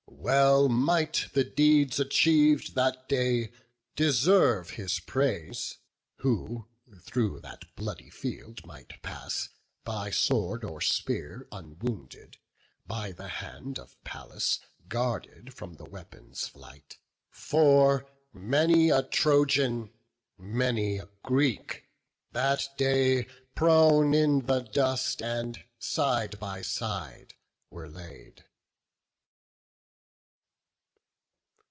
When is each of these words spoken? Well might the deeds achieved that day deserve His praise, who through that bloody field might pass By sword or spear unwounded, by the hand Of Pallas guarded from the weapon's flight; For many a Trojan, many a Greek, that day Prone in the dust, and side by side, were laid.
Well 0.23 0.69
might 0.69 1.29
the 1.33 1.43
deeds 1.43 1.99
achieved 1.99 2.75
that 2.75 3.09
day 3.09 3.51
deserve 3.95 4.71
His 4.71 4.99
praise, 4.99 5.79
who 6.17 6.67
through 7.01 7.39
that 7.39 7.75
bloody 7.75 8.11
field 8.11 8.63
might 8.63 9.01
pass 9.01 9.49
By 9.83 10.11
sword 10.11 10.63
or 10.63 10.79
spear 10.79 11.47
unwounded, 11.51 12.37
by 12.85 13.13
the 13.13 13.29
hand 13.29 13.79
Of 13.79 14.01
Pallas 14.03 14.59
guarded 14.87 15.55
from 15.55 15.73
the 15.73 15.89
weapon's 15.89 16.47
flight; 16.47 16.99
For 17.31 18.05
many 18.31 18.91
a 18.91 19.01
Trojan, 19.01 19.89
many 20.37 20.99
a 20.99 21.09
Greek, 21.23 21.85
that 22.31 22.67
day 22.77 23.25
Prone 23.55 24.13
in 24.13 24.45
the 24.45 24.59
dust, 24.61 25.23
and 25.23 25.63
side 25.79 26.39
by 26.39 26.61
side, 26.61 27.33
were 27.71 27.89
laid. 27.89 28.45